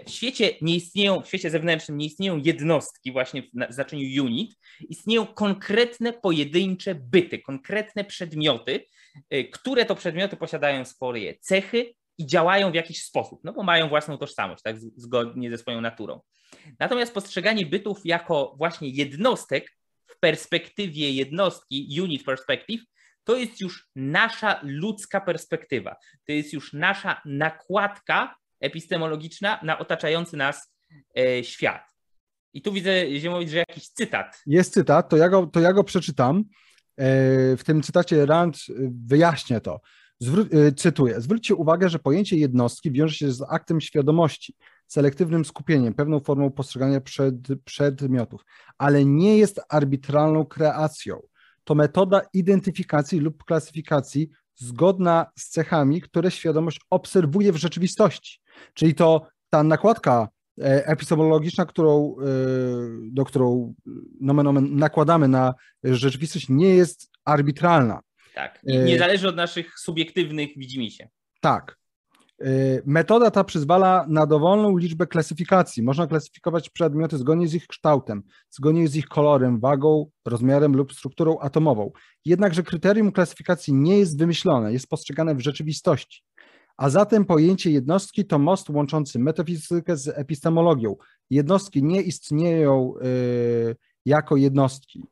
[0.07, 5.27] w świecie nie istnieją, w świecie zewnętrznym nie istnieją jednostki właśnie w znaczeniu unit, istnieją
[5.27, 8.87] konkretne pojedyncze byty, konkretne przedmioty,
[9.31, 13.89] e, które to przedmioty posiadają swoje cechy, i działają w jakiś sposób, no bo mają
[13.89, 16.21] własną tożsamość, tak, zgodnie ze swoją naturą.
[16.79, 22.81] Natomiast postrzeganie bytów jako właśnie jednostek w perspektywie jednostki, unit perspective,
[23.25, 25.97] to jest już nasza ludzka perspektywa.
[26.27, 30.73] To jest już nasza nakładka epistemologiczna na otaczający nas
[31.19, 31.97] e, świat.
[32.53, 34.43] I tu widzę, Ziemowicz, że jakiś cytat.
[34.47, 36.45] Jest cytat, to ja go, to ja go przeczytam.
[36.97, 38.57] E, w tym cytacie Rand
[39.07, 39.81] wyjaśnia to.
[40.23, 44.55] Zwró- e, cytuję: Zwróćcie uwagę, że pojęcie jednostki wiąże się z aktem świadomości,
[44.87, 48.41] selektywnym skupieniem, pewną formą postrzegania przed, przedmiotów,
[48.79, 51.23] ale nie jest arbitralną kreacją.
[51.65, 58.41] To metoda identyfikacji lub klasyfikacji zgodna z cechami, które świadomość obserwuje w rzeczywistości.
[58.75, 60.29] Czyli to ta nakładka
[60.61, 62.25] e, epistemologiczna, którą, e,
[63.13, 63.75] do którą
[64.21, 68.01] nomen omen nakładamy na rzeczywistość, nie jest arbitralna.
[68.35, 71.09] Tak, I nie zależy od naszych subiektywnych widzimisię.
[71.41, 71.79] Tak.
[72.45, 75.83] Y, metoda ta przyzwala na dowolną liczbę klasyfikacji.
[75.83, 81.39] Można klasyfikować przedmioty zgodnie z ich kształtem, zgodnie z ich kolorem, wagą, rozmiarem lub strukturą
[81.39, 81.91] atomową.
[82.25, 86.23] Jednakże kryterium klasyfikacji nie jest wymyślone, jest postrzegane w rzeczywistości.
[86.77, 90.97] A zatem pojęcie jednostki to most łączący metafizykę z epistemologią.
[91.31, 95.03] Jednostki nie istnieją y, jako jednostki,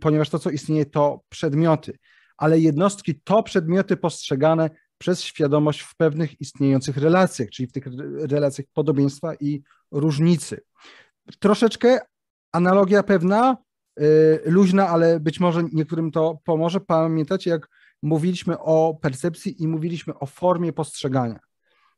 [0.00, 1.98] ponieważ to, co istnieje, to przedmioty,
[2.36, 7.84] ale jednostki to przedmioty postrzegane przez świadomość w pewnych istniejących relacjach, czyli w tych
[8.30, 10.60] relacjach podobieństwa i różnicy.
[11.38, 12.00] Troszeczkę
[12.52, 13.56] analogia pewna,
[14.00, 16.80] y, luźna, ale być może niektórym to pomoże.
[16.80, 17.68] Pamiętacie, jak
[18.02, 21.40] mówiliśmy o percepcji i mówiliśmy o formie postrzegania.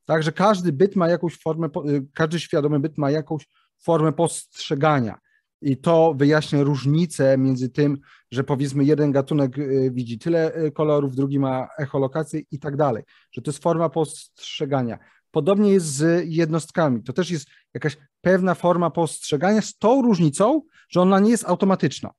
[0.05, 3.49] Także każdy byt ma jakąś formę, y, każdy świadomy byt ma jakąś
[3.83, 5.19] formę postrzegania.
[5.63, 7.99] I to wyjaśnia różnicę między tym,
[8.31, 13.03] że powiedzmy jeden gatunek y, widzi tyle y, kolorów, drugi ma echolokację i tak dalej,
[13.33, 14.99] że to jest forma postrzegania.
[15.31, 17.03] Podobnie jest z jednostkami.
[17.03, 22.11] To też jest jakaś pewna forma postrzegania z tą różnicą, że ona nie jest automatyczna.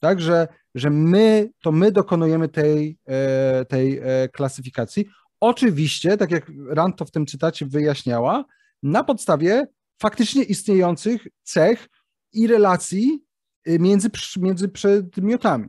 [0.00, 5.06] Tak, że, że my, to my dokonujemy tej, e, tej e, klasyfikacji.
[5.40, 8.44] Oczywiście, tak jak Rand to w tym cytacie wyjaśniała,
[8.82, 9.66] na podstawie
[10.02, 11.88] faktycznie istniejących cech
[12.32, 13.24] i relacji
[13.68, 15.68] y, między, między przedmiotami.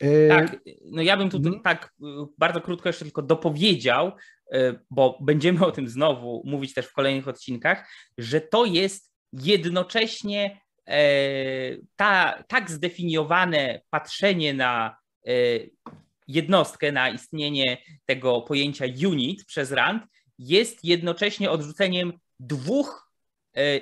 [0.00, 1.62] E, tak, no ja bym tu hmm.
[1.62, 2.04] tak y,
[2.38, 4.12] bardzo krótko jeszcze tylko dopowiedział,
[4.54, 10.60] y, bo będziemy o tym znowu mówić też w kolejnych odcinkach, że to jest jednocześnie
[10.88, 10.98] e,
[11.96, 14.96] ta, tak zdefiniowane patrzenie na
[15.26, 15.32] e,
[16.28, 20.02] jednostkę, na istnienie tego pojęcia unit przez Rand,
[20.38, 23.03] jest jednocześnie odrzuceniem dwóch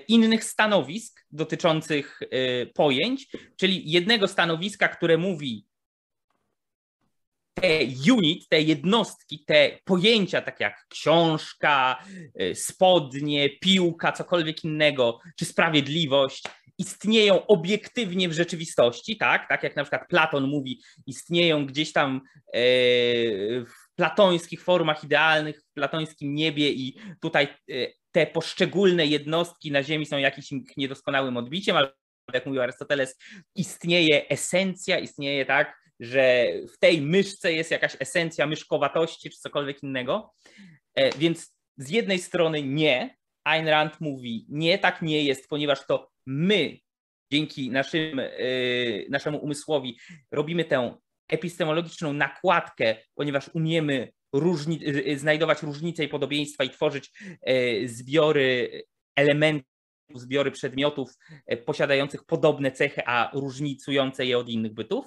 [0.09, 5.67] innych stanowisk dotyczących e, pojęć, czyli jednego stanowiska, które mówi
[7.55, 7.79] te
[8.13, 12.05] unit, te jednostki, te pojęcia, takie jak książka,
[12.35, 16.43] e, spodnie, piłka, cokolwiek innego, czy sprawiedliwość,
[16.79, 19.49] istnieją obiektywnie w rzeczywistości, tak?
[19.49, 22.21] Tak jak na przykład Platon mówi, istnieją gdzieś tam
[23.67, 27.49] w platońskich formach idealnych, w platońskim niebie i tutaj
[28.13, 30.47] te poszczególne jednostki na Ziemi są jakimś
[30.77, 31.93] niedoskonałym odbiciem, ale
[32.35, 33.19] jak mówił Arystoteles,
[33.55, 40.35] istnieje esencja, istnieje tak, że w tej myszce jest jakaś esencja myszkowatości czy cokolwiek innego.
[40.95, 46.11] E, więc z jednej strony nie, Ayn Rand mówi, nie, tak nie jest, ponieważ to
[46.27, 46.79] my
[47.33, 48.29] dzięki naszym, e,
[49.09, 49.99] naszemu umysłowi
[50.31, 50.97] robimy tę
[51.29, 54.81] epistemologiczną nakładkę, ponieważ umiemy różni,
[55.17, 58.71] znajdować różnice i podobieństwa i tworzyć e, zbiory
[59.17, 59.67] elementów,
[60.15, 65.07] zbiory przedmiotów e, posiadających podobne cechy, a różnicujące je od innych bytów.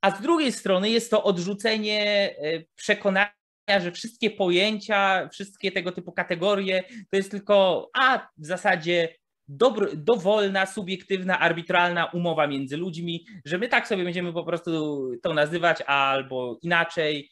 [0.00, 2.00] A z drugiej strony jest to odrzucenie
[2.38, 3.32] e, przekonania,
[3.80, 9.14] że wszystkie pojęcia, wszystkie tego typu kategorie to jest tylko, a w zasadzie
[9.48, 15.34] dobro, dowolna, subiektywna, arbitralna umowa między ludźmi, że my tak sobie będziemy po prostu to
[15.34, 17.30] nazywać albo inaczej,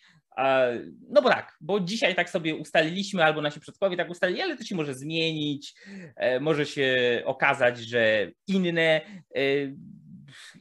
[1.08, 4.64] no bo tak, bo dzisiaj tak sobie ustaliliśmy, albo nasi przodkowie tak ustalili, ale to
[4.64, 5.74] się może zmienić,
[6.16, 9.00] e, może się okazać, że inne,
[9.34, 9.40] e,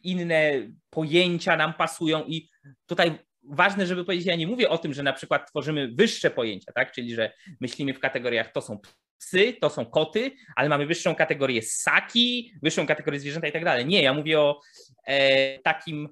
[0.04, 0.52] inne
[0.90, 2.50] pojęcia nam pasują i
[2.86, 6.72] tutaj ważne, żeby powiedzieć, ja nie mówię o tym, że na przykład tworzymy wyższe pojęcia,
[6.72, 8.80] tak, czyli że myślimy w kategoriach to są
[9.20, 13.86] psy, to są koty, ale mamy wyższą kategorię ssaki, wyższą kategorię zwierzęta i tak dalej.
[13.86, 14.62] Nie, ja mówię o
[15.06, 16.10] e, takim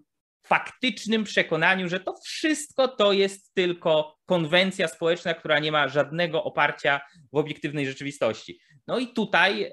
[0.48, 7.02] faktycznym przekonaniu, że to wszystko to jest tylko konwencja społeczna, która nie ma żadnego oparcia
[7.34, 8.60] w obiektywnej rzeczywistości.
[8.88, 9.72] No i tutaj e,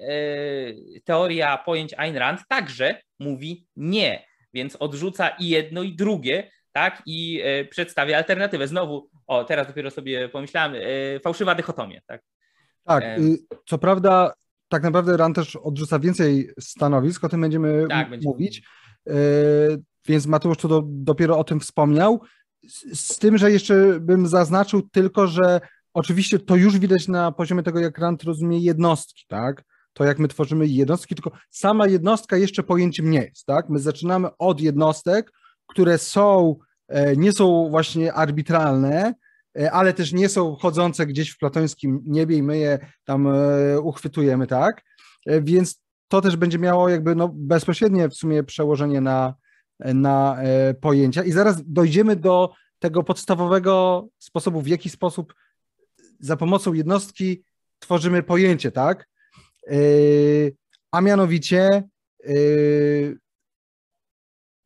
[1.03, 7.41] teoria pojęć Ayn Rand także mówi nie, więc odrzuca i jedno, i drugie, tak, i
[7.43, 8.67] e, przedstawia alternatywę.
[8.67, 12.21] Znowu, o, teraz dopiero sobie pomyślałem, e, fałszywa dychotomia, tak.
[12.83, 13.03] Tak,
[13.65, 14.33] co prawda,
[14.67, 18.61] tak naprawdę Rand też odrzuca więcej stanowisk, o tym będziemy tak, mówić.
[19.05, 22.21] Będziemy więc Mateusz tu do, dopiero o tym wspomniał.
[22.67, 25.61] Z, z, tym, że jeszcze bym zaznaczył tylko, że
[25.93, 29.63] oczywiście to już widać na poziomie tego, jak Rand rozumie jednostki, tak?
[29.93, 33.69] To jak my tworzymy jednostki, tylko sama jednostka jeszcze pojęciem nie jest, tak?
[33.69, 35.31] My zaczynamy od jednostek,
[35.67, 36.55] które są,
[36.87, 39.13] e, nie są właśnie arbitralne,
[39.59, 43.79] e, ale też nie są chodzące gdzieś w platońskim niebie i my je tam e,
[43.79, 44.81] uchwytujemy, tak?
[45.41, 49.33] Więc to też będzie miało jakby no bezpośrednie w sumie przełożenie na,
[49.79, 55.35] na e, pojęcia i zaraz dojdziemy do tego podstawowego sposobu, w jaki sposób
[56.19, 57.43] za pomocą jednostki
[57.79, 59.07] tworzymy pojęcie, tak?
[59.67, 59.75] E,
[60.91, 61.83] a mianowicie,
[62.23, 62.33] e,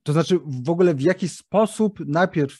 [0.04, 2.58] to znaczy w ogóle w jaki sposób najpierw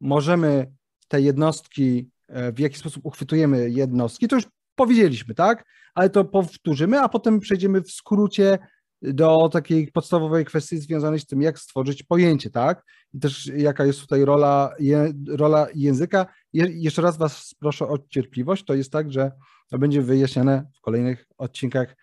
[0.00, 0.72] możemy
[1.08, 2.10] te jednostki,
[2.52, 5.64] w jaki sposób uchwytujemy jednostki, to już powiedzieliśmy, tak?
[5.94, 8.58] Ale to powtórzymy, a potem przejdziemy w skrócie
[9.02, 12.84] do takiej podstawowej kwestii związanej z tym, jak stworzyć pojęcie, tak?
[13.14, 17.98] I też jaka jest tutaj rola, je, rola języka je, jeszcze raz Was proszę o
[17.98, 18.64] cierpliwość.
[18.64, 19.32] To jest tak, że
[19.70, 21.96] to będzie wyjaśniane w kolejnych odcinkach,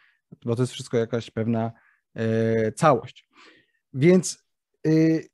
[0.45, 1.71] bo to jest wszystko jakaś pewna
[2.15, 3.27] e, całość.
[3.93, 4.38] Więc
[4.88, 5.27] y,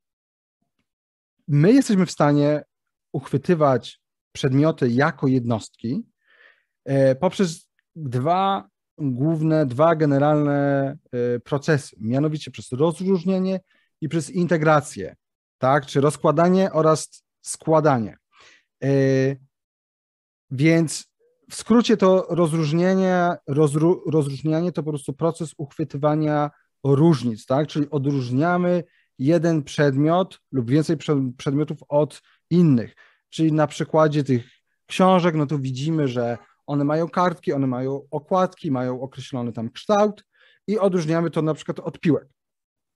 [1.47, 2.63] my jesteśmy w stanie
[3.11, 6.03] uchwytywać przedmioty jako jednostki
[6.85, 13.59] e, poprzez dwa główne, dwa generalne e, procesy, mianowicie przez rozróżnienie
[14.01, 15.15] i przez integrację,
[15.57, 18.17] tak, czy rozkładanie oraz składanie.
[18.83, 18.87] E,
[20.51, 21.11] więc
[21.49, 26.49] w skrócie to rozróżnienie, rozru, rozróżnianie to po prostu proces uchwytywania
[26.83, 28.83] różnic, tak, czyli odróżniamy
[29.19, 30.97] jeden przedmiot lub więcej
[31.37, 32.95] przedmiotów od innych.
[33.29, 34.49] Czyli na przykładzie tych
[34.85, 36.37] książek, no to widzimy, że
[36.71, 40.23] one mają kartki, one mają okładki, mają określony tam kształt
[40.67, 42.27] i odróżniamy to na przykład od piłek.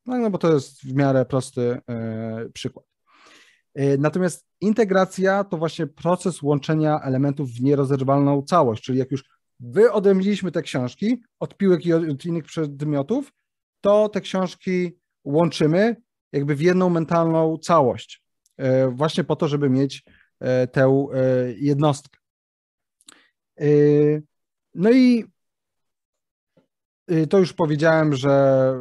[0.05, 2.85] No, no bo to jest w miarę prosty e, przykład.
[3.75, 9.23] E, natomiast integracja to właśnie proces łączenia elementów w nierozerwalną całość, czyli jak już
[9.59, 13.33] wyodrębniliśmy te książki od piłek i od innych przedmiotów,
[13.81, 15.95] to te książki łączymy
[16.31, 18.23] jakby w jedną mentalną całość,
[18.57, 20.03] e, właśnie po to, żeby mieć
[20.71, 21.07] tę
[21.57, 22.19] jednostkę.
[24.75, 25.25] No i
[27.29, 28.73] to już powiedziałem, że,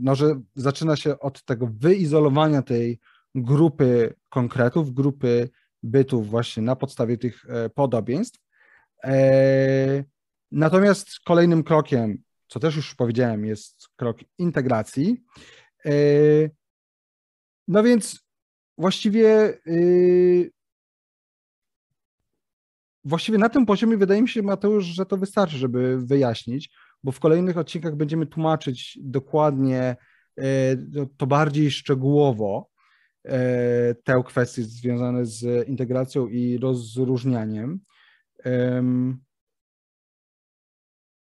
[0.00, 2.98] no, że zaczyna się od tego wyizolowania tej
[3.34, 5.48] grupy konkretów, grupy
[5.82, 8.40] bytów właśnie na podstawie tych podobieństw.
[10.50, 15.24] Natomiast kolejnym krokiem, co też już powiedziałem, jest krok integracji.
[17.68, 18.26] No więc
[18.78, 19.58] właściwie
[23.06, 26.70] właściwie na tym poziomie wydaje mi się, Mateusz, że to wystarczy, żeby wyjaśnić,
[27.04, 29.96] bo w kolejnych odcinkach będziemy tłumaczyć dokładnie
[30.36, 30.44] yy,
[31.16, 32.70] to bardziej szczegółowo
[33.24, 33.32] yy,
[34.04, 37.80] te kwestie związane z integracją i rozróżnianiem.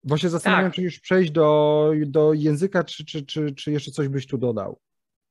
[0.04, 0.76] Właśnie zastanawiam się, tak.
[0.76, 4.80] czy już przejść do, do języka, czy, czy, czy, czy jeszcze coś byś tu dodał?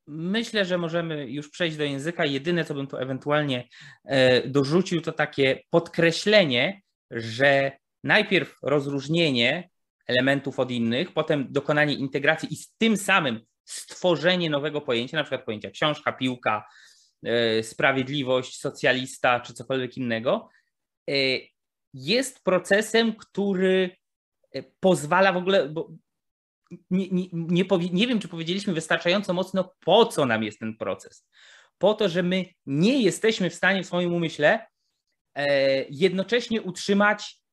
[0.08, 2.26] Myślę, że możemy już przejść do języka.
[2.26, 3.68] Jedyne, co bym tu ewentualnie
[4.06, 7.72] e, dorzucił, to takie podkreślenie, że
[8.04, 9.70] najpierw rozróżnienie
[10.08, 15.46] elementów od innych, potem dokonanie integracji i z tym samym stworzenie nowego pojęcia, na przykład
[15.46, 16.68] pojęcia książka, piłka,
[17.26, 20.50] e, sprawiedliwość, socjalista czy cokolwiek innego,
[21.10, 21.14] e,
[21.94, 23.96] jest procesem, który
[24.80, 25.90] pozwala w ogóle, bo
[26.90, 31.28] nie, nie, nie, nie wiem, czy powiedzieliśmy wystarczająco mocno, po co nam jest ten proces.
[31.78, 34.68] Po to, że my nie jesteśmy w stanie w swoim umyśle
[35.36, 37.44] e, jednocześnie utrzymać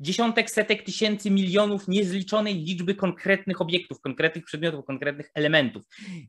[0.00, 5.82] dziesiątek, setek tysięcy, milionów niezliczonej liczby konkretnych obiektów, konkretnych przedmiotów, konkretnych elementów.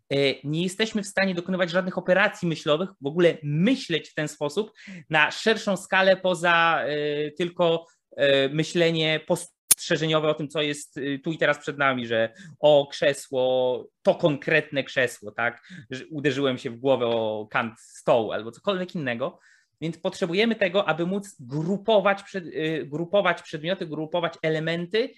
[0.10, 4.72] E, nie jesteśmy w stanie dokonywać żadnych operacji myślowych, w ogóle myśleć w ten sposób
[5.10, 7.86] na szerszą skalę poza e, tylko
[8.18, 12.34] e, myślenie post strzeżeniowe o tym, co jest y, tu i teraz przed nami, że
[12.60, 15.68] o krzesło, to konkretne krzesło, tak?
[15.90, 19.40] Że uderzyłem się w głowę o kant stołu albo cokolwiek innego.
[19.82, 25.14] Więc potrzebujemy tego, aby móc grupować, przed, y, grupować przedmioty, grupować elementy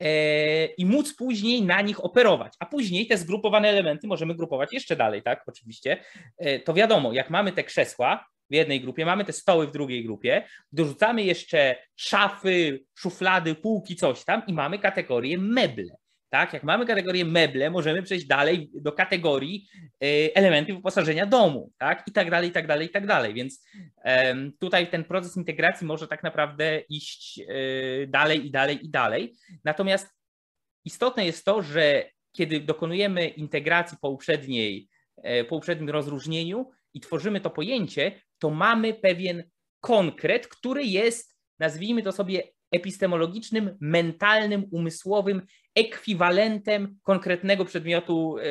[0.00, 2.54] e, i móc później na nich operować.
[2.58, 5.44] A później te zgrupowane elementy możemy grupować jeszcze dalej, tak?
[5.46, 6.04] Oczywiście.
[6.38, 10.04] E, to wiadomo, jak mamy te krzesła, w jednej grupie, mamy te stoły w drugiej
[10.04, 15.96] grupie, dorzucamy jeszcze szafy, szuflady, półki, coś tam i mamy kategorię meble.
[16.28, 19.68] Tak, jak mamy kategorię meble, możemy przejść dalej do kategorii
[20.04, 23.34] y, elementy wyposażenia domu, tak, i tak dalej, i tak dalej, i tak dalej.
[23.34, 23.64] Więc
[24.58, 29.34] tutaj ten proces integracji może tak naprawdę iść y, dalej i dalej i dalej.
[29.64, 30.08] Natomiast
[30.84, 37.40] istotne jest to, że kiedy dokonujemy integracji po uprzedniej, e, po uprzednim rozróżnieniu i tworzymy
[37.40, 39.44] to pojęcie, to mamy pewien
[39.80, 45.42] konkret, który jest, nazwijmy to sobie, epistemologicznym, mentalnym, umysłowym
[45.74, 48.42] ekwiwalentem konkretnego przedmiotu e,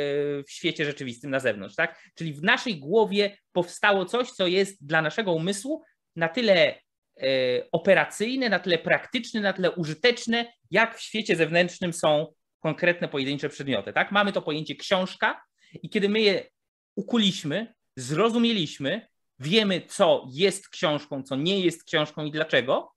[0.43, 1.75] w świecie rzeczywistym na zewnątrz.
[1.75, 2.03] Tak?
[2.15, 5.83] Czyli w naszej głowie powstało coś, co jest dla naszego umysłu
[6.15, 6.77] na tyle e,
[7.71, 13.93] operacyjne, na tyle praktyczne, na tyle użyteczne, jak w świecie zewnętrznym są konkretne pojedyncze przedmioty.
[13.93, 14.11] Tak?
[14.11, 15.41] Mamy to pojęcie książka
[15.83, 16.49] i kiedy my je
[16.95, 19.07] ukuliśmy, zrozumieliśmy,
[19.39, 22.95] wiemy, co jest książką, co nie jest książką i dlaczego,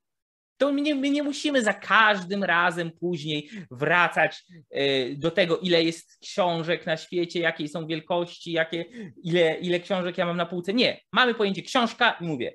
[0.57, 5.85] to my nie, my nie musimy za każdym razem później wracać e, do tego, ile
[5.85, 8.85] jest książek na świecie, jakie są wielkości, jakie,
[9.23, 10.75] ile, ile książek ja mam na półce.
[10.75, 12.53] Nie, mamy pojęcie książka i mówię,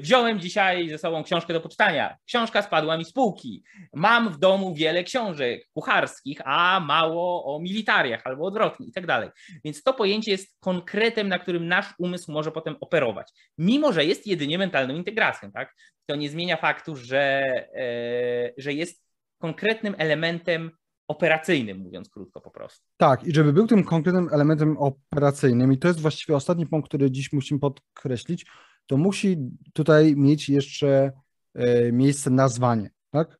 [0.00, 2.16] wziąłem dzisiaj ze sobą książkę do poczytania.
[2.26, 3.64] Książka spadła mi z półki.
[3.94, 9.30] Mam w domu wiele książek kucharskich, a mało o militariach albo odwrotnie i tak dalej.
[9.64, 13.32] Więc to pojęcie jest konkretem, na którym nasz umysł może potem operować.
[13.58, 15.74] Mimo, że jest jedynie mentalną integracją, tak?
[16.06, 17.44] To nie zmienia faktu, że,
[17.74, 19.04] e, że jest
[19.38, 20.70] konkretnym elementem
[21.08, 22.86] operacyjnym, mówiąc krótko po prostu.
[22.96, 27.10] Tak, i żeby był tym konkretnym elementem operacyjnym, i to jest właściwie ostatni punkt, który
[27.10, 28.46] dziś musimy podkreślić,
[28.88, 29.36] to musi
[29.72, 31.12] tutaj mieć jeszcze
[31.54, 33.38] e, miejsce nazwanie, tak?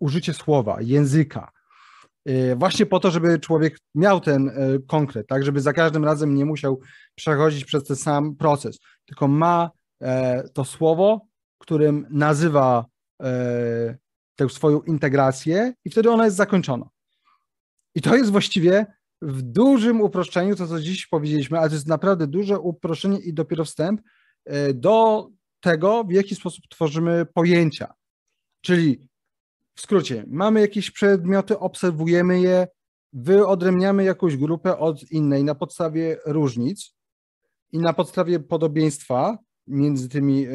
[0.00, 1.50] Użycie słowa, języka.
[2.24, 4.52] E, właśnie po to, żeby człowiek miał ten e,
[4.86, 6.80] konkret, tak, żeby za każdym razem nie musiał
[7.14, 9.70] przechodzić przez ten sam proces, tylko ma
[10.52, 11.26] to słowo,
[11.58, 12.84] którym nazywa
[14.36, 16.88] tę swoją integrację i wtedy ona jest zakończona.
[17.94, 18.86] I to jest właściwie
[19.22, 23.64] w dużym uproszczeniu to, co dziś powiedzieliśmy, ale to jest naprawdę duże uproszczenie i dopiero
[23.64, 24.00] wstęp,
[24.74, 25.28] do
[25.60, 27.94] tego, w jaki sposób tworzymy pojęcia.
[28.60, 29.08] Czyli
[29.74, 32.68] w skrócie, mamy jakieś przedmioty, obserwujemy je,
[33.12, 36.94] wyodrębniamy jakąś grupę od innej na podstawie różnic
[37.72, 40.50] i na podstawie podobieństwa między tymi e,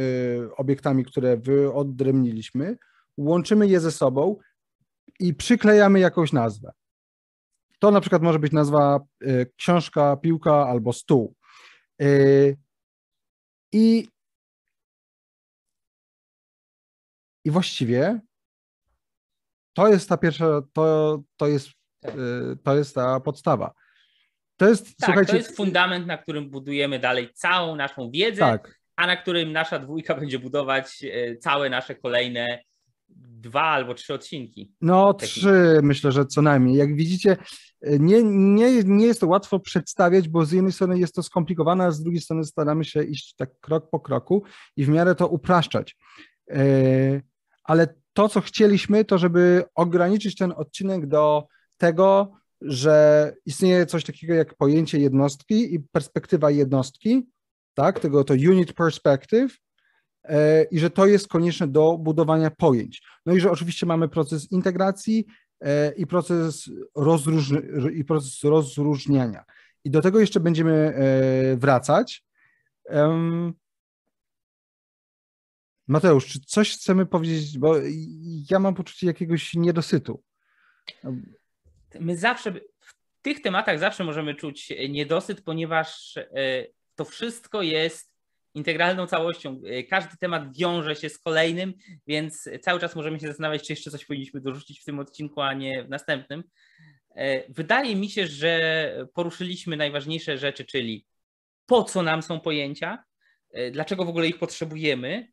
[0.57, 2.77] obiektami, które wyodrębniliśmy,
[3.17, 4.37] łączymy je ze sobą
[5.19, 6.71] i przyklejamy jakąś nazwę.
[7.79, 11.35] To na przykład może być nazwa e, książka, piłka albo stół.
[13.71, 14.07] I,
[17.45, 18.19] i właściwie
[19.73, 21.67] to jest ta pierwsza, to, to, jest,
[22.05, 22.11] y,
[22.63, 23.73] to jest ta podstawa.
[24.57, 28.79] To jest, tak, słuchajcie, to jest fundament, na którym budujemy dalej całą naszą wiedzę, tak.
[28.95, 32.63] a na którym nasza dwójka będzie budować y, całe nasze kolejne
[33.15, 34.71] dwa albo trzy odcinki.
[34.81, 36.77] No, trzy myślę, że co najmniej.
[36.77, 37.37] Jak widzicie,
[37.81, 41.91] nie, nie, nie jest to łatwo przedstawiać, bo z jednej strony jest to skomplikowane, a
[41.91, 44.43] z drugiej strony staramy się iść tak krok po kroku
[44.77, 45.97] i w miarę to upraszczać.
[46.49, 46.61] E,
[47.63, 51.43] ale to, co chcieliśmy, to żeby ograniczyć ten odcinek do
[51.77, 52.31] tego,
[52.61, 57.29] że istnieje coś takiego jak pojęcie jednostki i perspektywa jednostki,
[57.73, 59.57] tak, tego to unit perspective,
[60.71, 63.01] i że to jest konieczne do budowania pojęć.
[63.25, 65.25] No i że oczywiście mamy proces integracji
[65.61, 66.69] E, i proces,
[67.93, 69.43] i proces rozróżniania.
[69.83, 72.23] I do tego jeszcze będziemy e, wracać.
[75.87, 77.75] Mateusz, czy coś chcemy powiedzieć, bo
[78.49, 80.23] ja mam poczucie jakiegoś niedosytu.
[81.99, 86.27] My zawsze, w tych tematach zawsze możemy czuć niedosyt, ponieważ e,
[86.95, 88.10] to wszystko jest
[88.53, 89.61] integralną całością.
[89.65, 91.73] E, każdy temat wiąże się z kolejnym,
[92.07, 95.53] więc cały czas możemy się zastanawiać, czy jeszcze coś powinniśmy dorzucić w tym odcinku, a
[95.53, 96.43] nie w następnym.
[97.15, 101.05] E, wydaje mi się, że poruszyliśmy najważniejsze rzeczy, czyli
[101.65, 103.03] po co nam są pojęcia,
[103.51, 105.27] e, dlaczego w ogóle ich potrzebujemy,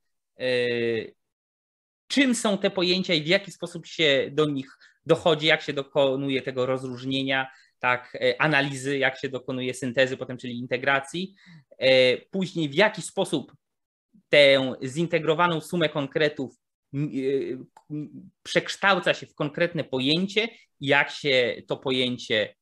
[2.08, 6.42] czym są te pojęcia i w jaki sposób się do nich dochodzi, jak się dokonuje
[6.42, 11.34] tego rozróżnienia, tak, e, analizy, jak się dokonuje syntezy potem, czyli integracji.
[11.78, 13.52] E, później w jaki sposób
[14.28, 16.56] tę zintegrowaną sumę konkretów
[16.94, 16.98] e,
[18.42, 20.48] przekształca się w konkretne pojęcie,
[20.80, 22.54] jak się to pojęcie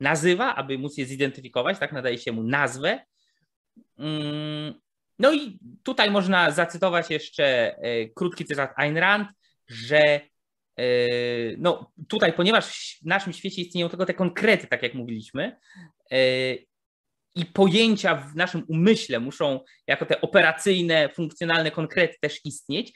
[0.00, 3.00] nazywa, aby móc je zidentyfikować, tak nadaje się mu nazwę.
[3.98, 4.74] Mm,
[5.18, 7.76] no i tutaj można zacytować jeszcze
[8.14, 9.28] krótki cytat Ayn Rand,
[9.68, 10.20] że
[11.58, 15.56] no tutaj, ponieważ w naszym świecie istnieją tylko te konkrety, tak jak mówiliśmy,
[16.10, 16.54] e,
[17.34, 22.92] i pojęcia w naszym umyśle muszą jako te operacyjne, funkcjonalne konkrety też istnieć,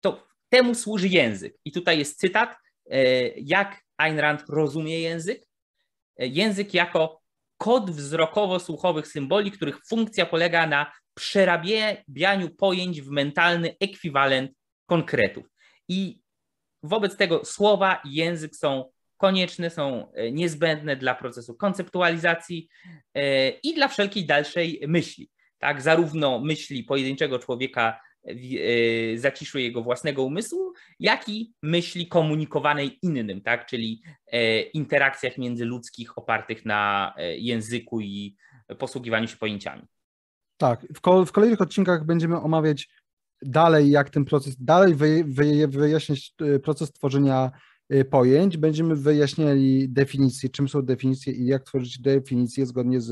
[0.00, 1.54] to temu służy język.
[1.64, 2.56] I tutaj jest cytat,
[2.90, 5.48] e, jak Ayn Rand rozumie język.
[6.18, 7.20] Język jako
[7.58, 14.52] kod wzrokowo-słuchowych symboli, których funkcja polega na przerabianiu pojęć w mentalny ekwiwalent
[14.86, 15.46] konkretów.
[15.88, 16.20] I
[16.82, 18.84] Wobec tego słowa i język są
[19.18, 22.68] konieczne, są e, niezbędne dla procesu konceptualizacji
[23.14, 25.30] e, i dla wszelkiej dalszej myśli.
[25.58, 28.34] Tak, zarówno myśli pojedynczego człowieka e,
[29.18, 34.02] zaciszu jego własnego umysłu, jak i myśli komunikowanej innym, tak, czyli
[34.74, 38.36] interakcjach międzyludzkich opartych na języku i
[38.78, 39.82] posługiwaniu się pojęciami.
[40.56, 40.86] Tak,
[41.26, 42.88] w, kolejnych odcinkach będziemy omawiać
[43.42, 47.50] dalej, jak ten proces, dalej wy, wy, wyjaśniać y, proces tworzenia
[47.92, 48.56] y, pojęć.
[48.56, 53.10] Będziemy wyjaśniali definicje, czym są definicje i jak tworzyć definicje zgodnie z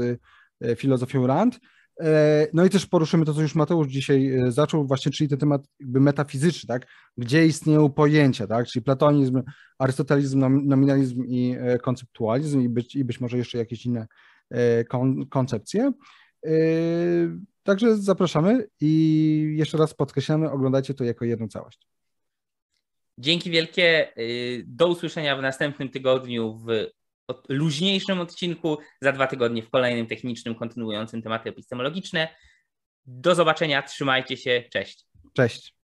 [0.65, 1.59] y, filozofią Rand.
[2.01, 5.69] E, no i też poruszymy to, co już Mateusz dzisiaj zaczął, właśnie, czyli ten temat
[5.81, 6.87] jakby metafizyczny, tak?
[7.17, 8.67] Gdzie istnieją pojęcia, tak?
[8.67, 9.43] Czyli platonizm,
[9.79, 14.07] arystotelizm, nominalizm i e, konceptualizm i być, i być może jeszcze jakieś inne
[14.51, 15.93] e, kon, koncepcje.
[17.67, 21.79] Także zapraszamy i jeszcze raz podkreślamy, oglądajcie to jako jedną całość.
[23.19, 24.19] Dzięki wielkie.
[24.19, 26.67] Y, do usłyszenia w następnym tygodniu w
[27.49, 32.29] luźniejszym odcinku, za dwa tygodnie w kolejnym technicznym, kontynuującym tematy epistemologiczne.
[33.07, 35.07] Do zobaczenia, trzymajcie się, cześć.
[35.33, 35.76] Cześć.